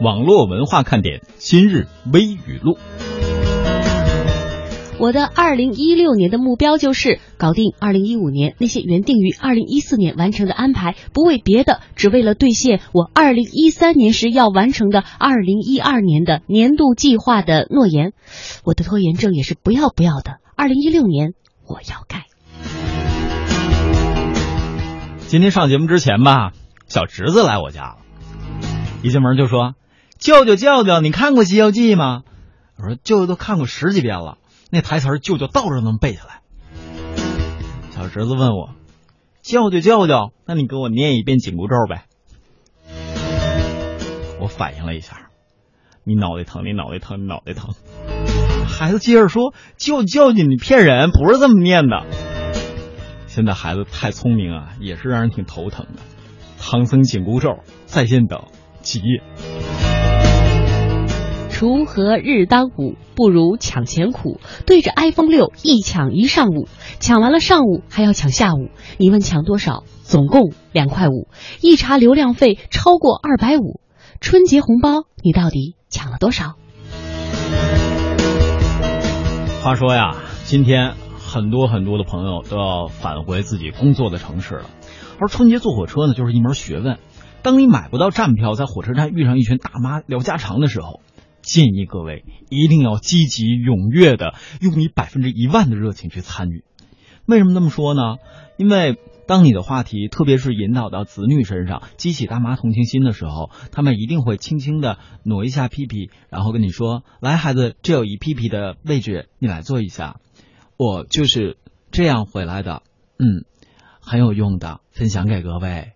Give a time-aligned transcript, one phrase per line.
[0.00, 2.78] 网络文化看点今日微语录。
[4.98, 18.14] 我的二零一六年的目标就是搞定二零一五年那些原定于二零一四年完成的安排，不为别的，只为了兑现我二零一三年时要完成的二零一二年的年度计划的诺言。
[18.64, 20.38] 我的拖延症也是不要不要的。
[20.56, 21.34] 二零一六年
[21.66, 22.24] 我要改。
[25.26, 26.52] 今天上节目之前吧，
[26.88, 27.96] 小侄子来我家了，
[29.02, 29.74] 一进门就说
[30.20, 32.22] ：“舅舅舅舅，你看过《西游记》吗？”
[32.76, 34.36] 我说：“舅舅都看过十几遍了。”
[34.70, 36.42] 那台词舅舅倒着能背下来。
[37.90, 38.74] 小侄子问我
[39.42, 42.04] ：“舅舅舅舅，那你给我念一遍紧箍咒呗？”
[44.38, 45.30] 我反应了一下，
[46.04, 47.74] 你脑袋疼，你脑袋疼，你脑袋疼。
[48.68, 52.04] 孩子接着说：“舅舅舅，你骗人，不是这么念的。”
[53.26, 56.02] 现在孩子太聪明啊，也是让人挺头疼的。
[56.58, 58.44] 唐僧紧箍咒，在线等，
[58.82, 59.00] 急。
[61.60, 64.40] 锄禾日当午，不如抢钱苦。
[64.64, 66.68] 对着 iPhone 六一抢一上午，
[67.00, 68.70] 抢完了上午还要抢下午。
[68.96, 69.84] 你问抢多少？
[70.00, 71.28] 总共两块五。
[71.60, 73.78] 一查流量费超过二百五。
[74.22, 76.54] 春节红包你到底抢了多少？
[79.62, 84.64] 话说呀，今天很多很多的朋友都要返回自己工作的城市了，
[85.20, 86.96] 而春节坐火车呢，就是一门学问。
[87.42, 91.00] 当你买不到站票，在火车站遇上一群大妈聊家常的时候。
[91.42, 96.64] 建议各位一定要积极踊跃的用你百分之一万的热情去参与。
[97.26, 98.16] 为什么这么说呢？
[98.56, 110.16] 因为当你的话题特别是引导到子女身上，激起大妈同情心的时候，他们一定会轻轻的挪一下屁屁，然后跟你说：“来，孩子，这有一屁屁的位置，你来坐一下。”
[110.76, 111.58] 我就是
[111.92, 112.82] 这样回来的，
[113.18, 113.44] 嗯，
[114.00, 115.92] 很有用的，分享给各位。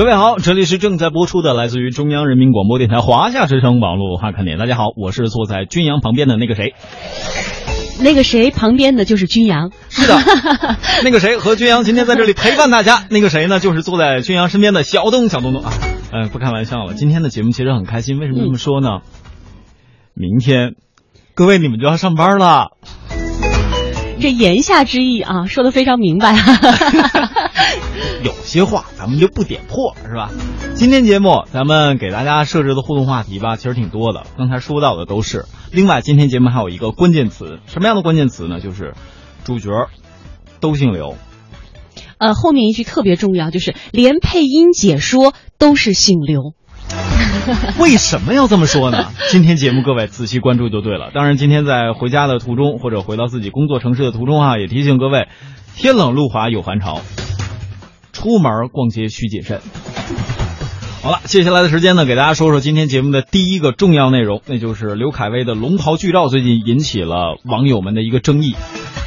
[0.00, 4.56] 各位好，这里是正在播出的来自于中央人民广播电台华夏之声网络文化看点。
[4.56, 6.72] 大家好，我是坐在军阳旁边的那个谁，
[8.00, 10.18] 那个谁旁边的就是军阳，是的，
[11.04, 15.70] 那个谁和军阳今天在这里陪伴大家，那个谁呢，就是坐在军阳身边的小东，小东东啊，
[16.14, 19.00] 嗯，不开玩笑了，今天的节目其实很开心，为什么这么说呢？
[20.14, 20.76] 明天，
[21.34, 22.68] 各位你们就要上班了。
[24.18, 26.34] 这言下之意啊，说的非常明白。
[28.22, 30.30] 有些话咱们就不点破，是吧？
[30.74, 34.24] 今天节目咱们给大家设置的互动话题吧，其实挺多的。
[34.36, 35.46] 刚才说到的都是。
[35.72, 38.60] 另外，今天节目还有一个关键词，什么样的关键词呢？
[38.60, 38.94] 就是
[39.44, 39.70] 主角
[40.60, 41.16] 都姓刘。
[42.18, 46.54] 呃，后面一句特别重要，就是连配音解说都是姓刘。
[47.78, 49.06] 为什么要这么说呢？
[49.30, 51.10] 今天节目各位仔细关注就对了。
[51.14, 55.28] 当然，今天在回家的途中或者回到自己工作城市的途中啊，也提醒各位：
[55.76, 57.00] 天冷路滑有寒潮，
[58.20, 59.60] 出门逛街需谨慎。
[61.02, 68.54] 好了，接下来的时间呢，给大家说说今天节目的第一个重要内容，那就是刘恺威的龙袍剧照最近引起了网友们的一个争议。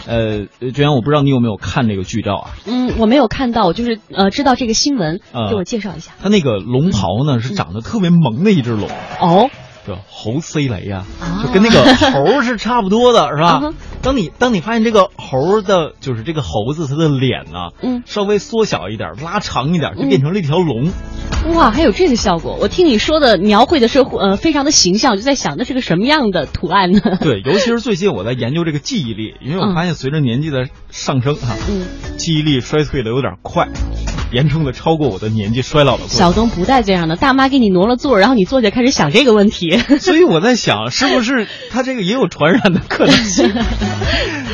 [0.08, 2.58] 呃，这样我不知道你有没有看这个剧照啊？
[2.66, 6.14] 嗯，我没有看到，我就是呃知道这个新闻，给我介绍一下。
[6.20, 8.90] 他那个龙袍呢，是长得特别萌的一只龙。
[9.20, 9.52] 哦。
[9.86, 11.06] 就猴塞雷呀，
[11.44, 13.74] 就跟那个猴是差不多的，是吧？
[14.02, 20.92] 当你当你发现这个猴的，就是这个猴子，它的脸呢，嗯，稍微缩小一点，拉长一点，就变成了一条龙。
[21.54, 22.58] 哇，还有这个效果！
[22.62, 27.02] 我听你说的描绘的是，呃，非常的形象，我就在想那是个什么样的图案呢？
[27.20, 31.86] 对，尤其是最近我在研究这个记忆力，因为我发现随着年纪的上升哈，嗯，
[32.18, 33.68] 记忆力衰退的有点快。
[34.34, 36.08] 严重的超过我的年纪衰老的。
[36.08, 39.78] 小东不带这样的，大妈给你挪了座，然后你坐下开始想这个问题。
[40.02, 43.54] 所以我在想，是不是他这个也有传染的可能性？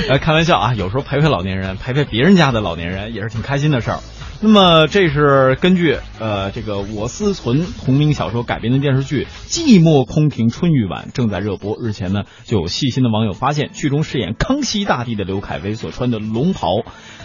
[0.09, 3.99] 来 开玩笑啊，有时候陪陪老年人，陪陪别人家的老年人也是挺开心的事儿。
[4.41, 11.75] 那么这是根据呃这个我思存同名小说改编的电视剧《寂寞空庭春欲晚》正在热播。
[11.77, 16.69] 日前呢，就有细心的网友发现，剧中饰演康熙大帝的刘恺威所穿的龙袍，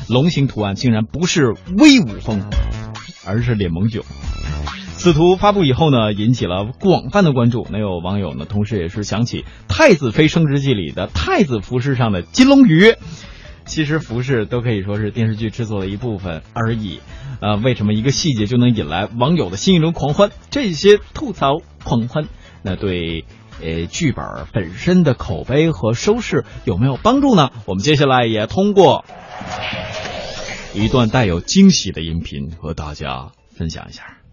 [0.08, 2.42] 龙形图案竟然不是威武风，
[3.24, 4.02] 而是脸萌囧。
[4.96, 7.64] 此图发布以后呢，引起了广泛的关注。
[7.70, 12.94] 那有网友呢，同时也是想起《太子妃升职记》里的太子服饰上的金龙鱼。
[13.66, 17.00] 其实服饰都可以说是电视剧制作的一部分而已，
[17.40, 20.30] 呃，为什么一个细节就能引来网友的新一轮狂欢？
[20.50, 22.28] 这些吐槽狂欢，
[22.62, 23.24] 那对
[23.62, 27.50] 呃剧本本身的口碑和收视有没有帮助呢？
[27.66, 29.04] 我们接下来也通过
[30.74, 34.23] 一段带有惊喜的音频和大家分享一下。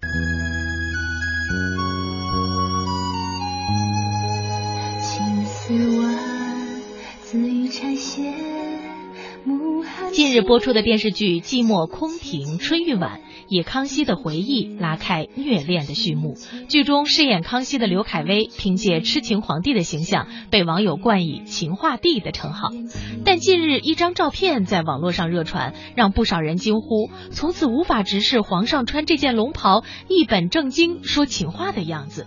[10.31, 13.19] 日播出的电视剧《寂寞空庭春欲晚》，
[13.49, 16.35] 以康熙的回忆拉开虐恋的序幕。
[16.69, 22.69] 剧中饰演康熙的刘恺威，凭借痴情皇帝的形象，被网友冠以“情话帝”的称号。
[23.25, 32.25] 但近日一张照片在网络上热传，让不少人惊呼：从此无法直视皇上穿这件龙袍，一本正经说情话的样子。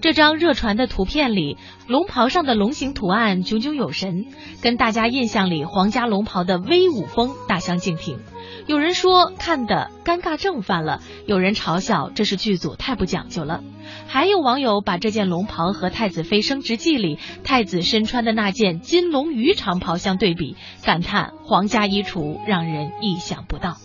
[0.00, 4.26] 这张热传的图片里，龙袍上的龙形图案炯炯有神，
[4.62, 8.18] 跟大家印象里皇家龙袍的威武风大相径庭。
[8.66, 13.62] 有人说看的尴尬症犯了，有人嘲笑这是剧组太不讲究了，
[14.08, 23.76] 还有网友把这件龙袍和《太子妃升职记》里太子身穿的那件金龙鱼长袍相对比，感叹皇家衣橱让人意想不到。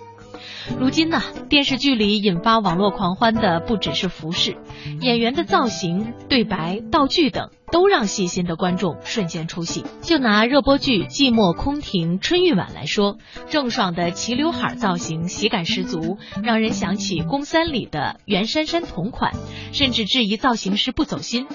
[0.80, 4.57] 如今呢，电视剧里引发网络狂欢的不只是服饰，
[5.01, 9.83] 演员的造型、对白、道具等，都让细心的观众瞬间出戏。
[10.01, 13.18] 就拿热播剧《寂寞空庭春欲晚》来说，
[13.50, 19.33] 郑爽的齐刘海造型喜感十足，让人想起《宫三》里的袁姗姗同款，
[19.71, 21.45] 甚至质疑造型师不走心。《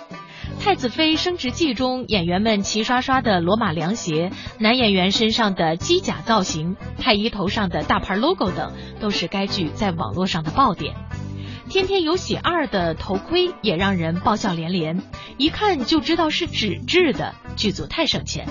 [0.61, 10.95] 太子妃升职记》中，演员们齐刷刷的罗马凉鞋，男演员身上的机甲造型，太医头上的大牌 logo 等，都是该剧在网络上的爆点。
[11.73, 15.03] 《天天有喜二》的头盔也让人爆笑连连，
[15.39, 18.47] 一看就知道是纸质的，剧组太省钱。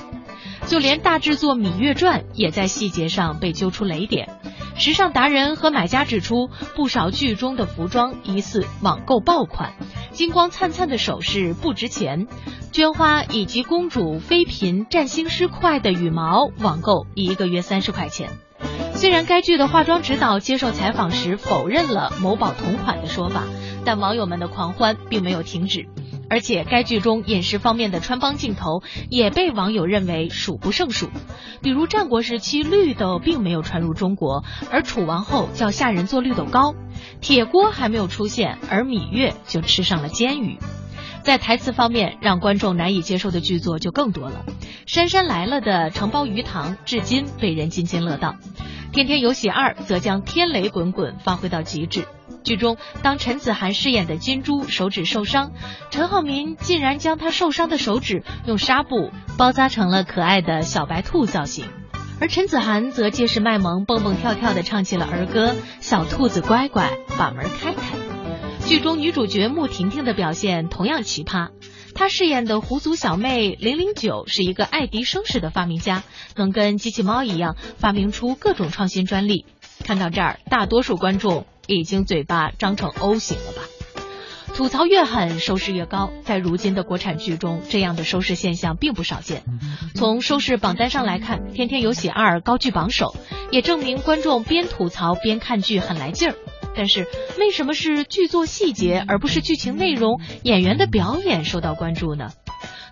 [0.65, 4.29] 就连大制作《芈月传》也在细节上被揪出雷点。
[4.75, 9.73] 时尚达人和买家指出，不少剧中的服装疑似网购爆款。
[10.19, 12.27] 金光灿灿的首饰不值钱，
[12.73, 18.29] 绢花以及公主妃嫔占星师块的羽毛网购一个月三十块钱。
[18.95, 23.45] 虽然该剧的化妆指导接受采访时否认了某宝同款的说法，
[23.85, 25.87] 但网友们的狂欢并没有停止。
[26.29, 31.09] 而且该剧中饮食方面的穿帮镜头也被网友认为数不胜数，
[31.61, 36.75] 比如战国时期绿豆并没有传入中国，而楚王后叫下人做绿豆糕。
[37.21, 40.57] 铁锅还没有出现，而芈月就吃上了煎鱼。
[41.21, 44.45] 在台词方面，让观众难以接受的剧作就更多了。
[44.85, 48.35] 《姗姗来了》的承包鱼塘至今被人津津乐道，
[48.93, 52.05] 《天天有喜二》则将天雷滚滚发挥到极致。
[52.43, 55.51] 剧中，当陈子涵饰演的金珠手指受伤，
[55.91, 61.65] 陈浩民竟然将他受伤的手指用纱布包扎成了可爱的小白兔造型。
[62.21, 67.97] 而陈子涵则借势卖萌，蹦蹦跳跳地唱起了儿歌《小兔子乖乖，把门开开》。
[68.67, 71.49] 剧中女主角穆婷婷的表现同样奇葩，
[71.95, 76.03] 她饰演的狐族小妹零零九是一个爱迪生式的发明家，
[76.35, 79.45] 能跟机器猫一样发明出各种创新专利。
[79.85, 81.45] 看到这儿，大多数观众
[81.75, 83.61] 已经嘴巴张成 O 型了吧？
[84.55, 86.09] 吐槽越狠，收视越高。
[86.23, 89.43] 在如今的国产剧中，这样的收视现象并不少见。
[89.95, 93.15] 从收视榜单上来看，《天天有喜二》高居榜首，
[93.51, 96.35] 也证明观众边吐槽边看剧很来劲儿。
[96.75, 97.07] 但是，
[97.37, 102.31] 为什么是剧作细节而不是剧情内容、演员的表演受到关注呢？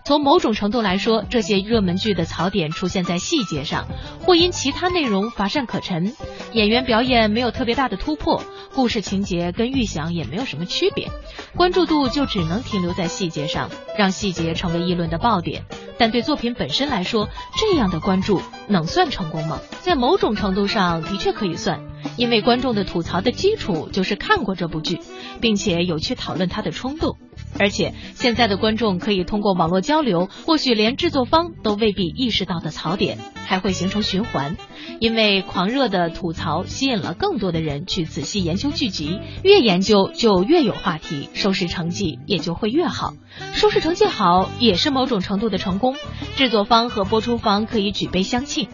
[0.08, 3.86] 从某种程度来说，这些热门剧的槽点出现在细节上，
[4.22, 6.14] 或因其他内容乏善可陈，
[6.54, 8.42] 演员表演没有特别大的突破，
[8.74, 11.10] 故事情节跟预想也没有什么区别，
[11.54, 15.66] 关注度就只能停留在细节上，让细节成为议论的爆点。
[15.98, 17.28] 但对作品本身来说，
[17.60, 19.60] 这样的关注能算成功吗？
[19.82, 21.82] 在某种程度上的确可以算，
[22.16, 25.00] 因为观众的吐槽的基础就是看过这部剧，
[25.42, 27.18] 并且有去讨论它的冲动。
[27.58, 34.56] 而且现在的观众可以通过网络交流，或许连制作方都未必意识到的槽点，还会形成循环。
[35.00, 43.14] 因为狂热的吐槽吸引了更多的人去仔细研究剧集，越研究就越有话题，收视成绩也就会越好。
[43.52, 45.94] 收视成绩好也是某种程度的成功，
[46.36, 48.68] 制作方和播出方可以举杯相庆。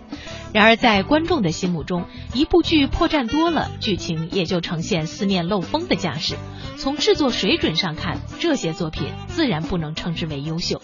[0.54, 6.36] 然而在观众的心目中，一部剧破绽多了，剧情也就呈现四面漏风的架势。
[6.76, 10.80] 从制作水准上看，这些作品自然不能称之为优秀。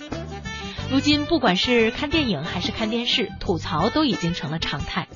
[0.91, 5.07] 如今，不管是看电影还是看电视，吐槽都已经成了常态。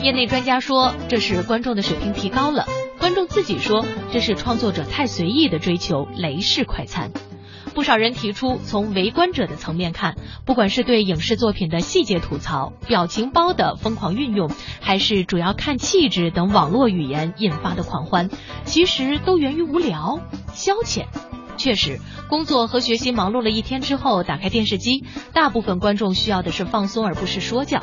[0.00, 2.64] 业内专家说，这是观众的水平提高了；
[3.00, 7.10] 观众自己说，这是创作者太随意的追求雷式快餐。
[7.76, 10.16] 不少人提出，从围观者的层面看，
[10.46, 18.30] 不管是对影视作品的细节吐槽、表情包的疯狂运用，还是主要看气质等网络语言引发的狂欢，
[18.64, 20.20] 其实都源于无聊、
[20.54, 21.04] 消遣。
[21.58, 25.04] 确实，工作和学习忙碌了一天之后，打开电视机，
[25.34, 27.80] 大部分观众需要的是放松，而不是说教。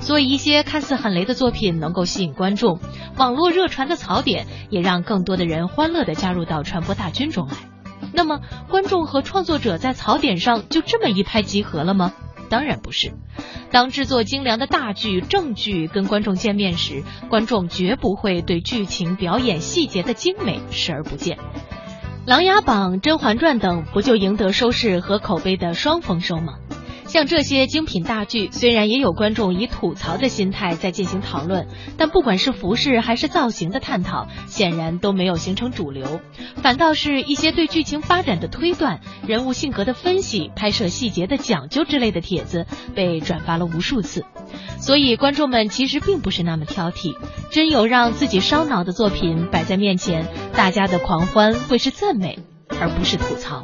[0.00, 2.80] 所以，一些看似很雷的作品能够吸引观众，
[3.18, 7.73] 网络热传的槽点也让更多的人欢乐地加入到传播大军中来。
[8.14, 8.40] 那么，
[8.70, 12.12] 观众和创作者在槽点上就这么一拍即合了吗？
[12.48, 13.12] 当然不是。
[13.72, 21.36] 当制作精良的大剧、正剧跟观众见面时，观众绝不会对剧情、表演细节的精美视而不见。
[22.26, 26.54] 《琅琊榜》《甄嬛传》等不就赢得收视和口碑的双丰收吗？
[27.06, 36.20] 像这些精品大剧，虽然也有观众以吐槽的心态在进行讨论，但不管是服饰还是造型的探讨，显然都没有形成主流，
[36.56, 44.24] 反倒是一些对剧情发展的推断、人物性格的分析、拍摄细节的讲究之类的帖子被转发了无数次。
[44.80, 47.14] 所以观众们其实并不是那么挑剔，
[47.50, 52.38] 真有让自己烧脑的作品摆在面前，大家的狂欢会是赞美，
[52.80, 53.62] 而不是吐槽。